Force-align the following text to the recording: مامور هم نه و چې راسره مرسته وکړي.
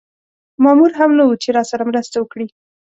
مامور 0.63 0.91
هم 0.99 1.11
نه 1.17 1.23
و 1.25 1.31
چې 1.43 1.49
راسره 1.57 1.83
مرسته 1.89 2.15
وکړي. 2.19 2.47